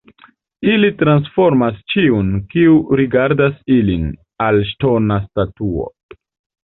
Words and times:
Ili 0.69 0.87
transformas 1.01 1.77
ĉiun, 1.93 2.31
kiu 2.53 2.79
rigardas 3.01 3.55
ilin, 3.79 4.09
al 4.47 4.59
ŝtona 4.71 5.21
statuo. 5.27 5.87